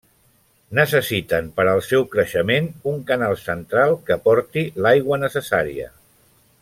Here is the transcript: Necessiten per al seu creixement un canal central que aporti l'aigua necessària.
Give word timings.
Necessiten 0.77 1.51
per 1.59 1.65
al 1.73 1.81
seu 1.89 2.07
creixement 2.15 2.71
un 2.93 2.97
canal 3.11 3.37
central 3.43 3.95
que 4.09 4.17
aporti 4.17 4.65
l'aigua 4.87 5.21
necessària. 5.27 5.89